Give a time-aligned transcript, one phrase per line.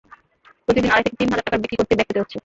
[0.65, 2.37] প্রতিদিন আড়াই থেকে তিন হাজার টাকার বিক্রি করতেই বেগ পেতে হচ্ছে।